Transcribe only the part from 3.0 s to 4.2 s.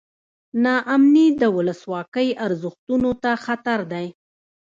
ته خطر دی.